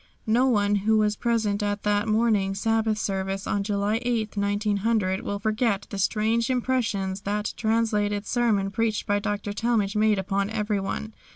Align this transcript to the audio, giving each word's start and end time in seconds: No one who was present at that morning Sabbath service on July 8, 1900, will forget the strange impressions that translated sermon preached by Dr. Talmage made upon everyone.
No 0.25 0.47
one 0.47 0.77
who 0.77 0.97
was 0.97 1.15
present 1.15 1.61
at 1.61 1.83
that 1.83 2.07
morning 2.07 2.55
Sabbath 2.55 2.97
service 2.97 3.45
on 3.45 3.61
July 3.63 3.99
8, 4.01 4.35
1900, 4.35 5.21
will 5.21 5.37
forget 5.37 5.85
the 5.91 5.99
strange 5.99 6.49
impressions 6.49 7.21
that 7.21 7.53
translated 7.55 8.25
sermon 8.25 8.71
preached 8.71 9.05
by 9.05 9.19
Dr. 9.19 9.53
Talmage 9.53 9.95
made 9.95 10.17
upon 10.17 10.49
everyone. 10.49 11.13